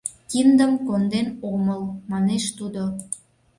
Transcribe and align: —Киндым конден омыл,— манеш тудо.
—Киндым 0.29 0.71
конден 0.87 1.27
омыл,— 1.53 1.81
манеш 2.11 2.43
тудо. 2.57 2.83